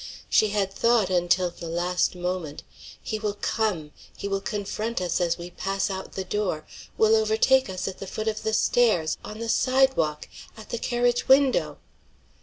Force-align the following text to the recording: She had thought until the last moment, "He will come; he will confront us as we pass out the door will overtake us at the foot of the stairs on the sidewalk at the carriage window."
She 0.31 0.47
had 0.49 0.73
thought 0.73 1.11
until 1.11 1.51
the 1.51 1.67
last 1.67 2.15
moment, 2.15 2.63
"He 3.03 3.19
will 3.19 3.35
come; 3.39 3.91
he 4.17 4.27
will 4.27 4.41
confront 4.41 4.99
us 4.99 5.21
as 5.21 5.37
we 5.37 5.51
pass 5.51 5.91
out 5.91 6.13
the 6.13 6.23
door 6.23 6.65
will 6.97 7.15
overtake 7.15 7.69
us 7.69 7.87
at 7.87 7.99
the 7.99 8.07
foot 8.07 8.27
of 8.27 8.41
the 8.41 8.55
stairs 8.55 9.19
on 9.23 9.37
the 9.37 9.47
sidewalk 9.47 10.27
at 10.57 10.69
the 10.69 10.79
carriage 10.79 11.27
window." 11.27 11.77